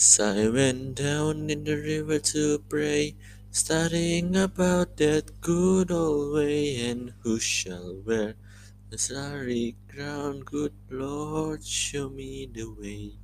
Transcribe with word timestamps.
As 0.00 0.18
I 0.18 0.48
went 0.48 0.94
down 0.94 1.50
in 1.50 1.64
the 1.64 1.76
river 1.76 2.18
to 2.32 2.60
pray, 2.70 3.16
studying 3.50 4.34
about 4.34 4.96
that 4.96 5.42
good 5.42 5.90
old 5.90 6.32
way, 6.36 6.88
and 6.88 7.12
who 7.20 7.38
shall 7.38 8.00
wear 8.06 8.34
the 8.88 8.96
starry 8.96 9.76
crown? 9.92 10.40
Good 10.40 10.72
Lord, 10.88 11.62
show 11.62 12.08
me 12.08 12.48
the 12.50 12.64
way. 12.80 13.18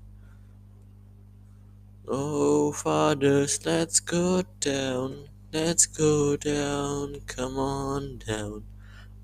Oh, 2.06 2.72
fathers, 2.72 3.64
let's 3.64 3.98
go 3.98 4.42
down, 4.60 5.30
let's 5.54 5.86
go 5.86 6.36
down, 6.36 7.22
come 7.26 7.56
on 7.56 8.18
down. 8.18 8.64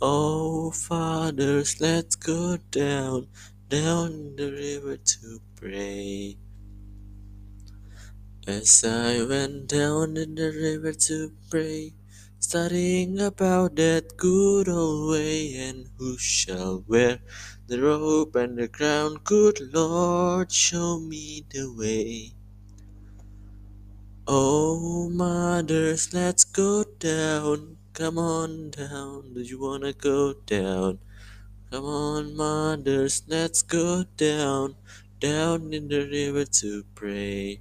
Oh, 0.01 0.71
fathers, 0.71 1.83
let's 1.83 2.17
go 2.17 2.57
down, 2.71 3.29
down 3.69 4.37
the 4.37 4.53
river 4.53 4.97
to 4.97 5.41
pray. 5.55 6.39
As 8.45 8.83
I 8.83 9.23
went 9.23 9.69
down 9.69 10.17
in 10.17 10.35
the 10.35 10.51
river 10.51 10.93
to 11.07 11.31
pray, 11.49 11.95
studying 12.41 13.21
about 13.21 13.77
that 13.77 14.17
good 14.17 14.69
old 14.69 15.13
way, 15.13 15.55
and 15.55 15.87
who 15.97 16.19
shall 16.19 16.83
wear 16.89 17.21
the 17.69 17.81
robe 17.81 18.35
and 18.35 18.59
the 18.59 18.67
crown? 18.67 19.19
Good 19.23 19.73
Lord, 19.73 20.51
show 20.51 20.99
me 20.99 21.45
the 21.51 21.73
way. 21.73 22.35
Oh, 24.27 25.09
mothers, 25.09 26.13
let's 26.13 26.43
go 26.43 26.83
down. 26.99 27.77
Come 27.93 28.19
on 28.19 28.71
down. 28.71 29.35
Do 29.35 29.43
you 29.43 29.61
wanna 29.61 29.93
go 29.93 30.35
down? 30.47 30.99
Come 31.71 31.85
on, 31.85 32.35
mothers, 32.35 33.23
let's 33.29 33.63
go 33.63 34.03
down. 34.17 34.75
Down 35.21 35.73
in 35.73 35.87
the 35.87 36.09
river 36.11 36.45
to 36.45 36.83
pray. 36.97 37.61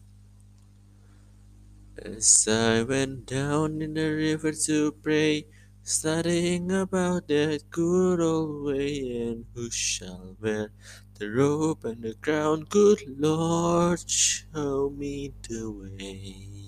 As 1.97 2.47
I 2.47 2.83
went 2.83 3.25
down 3.25 3.81
in 3.81 3.95
the 3.95 4.09
river 4.11 4.53
to 4.53 4.93
pray, 4.93 5.45
studying 5.83 6.71
about 6.71 7.27
that 7.27 7.69
good 7.69 8.21
old 8.21 8.63
way, 8.63 9.27
and 9.27 9.45
who 9.53 9.69
shall 9.69 10.37
wear 10.39 10.71
the 11.19 11.29
robe 11.29 11.83
and 11.83 12.01
the 12.01 12.13
crown? 12.15 12.61
Good 12.69 13.03
Lord, 13.19 14.09
show 14.09 14.89
me 14.89 15.33
the 15.47 15.69
way. 15.69 16.60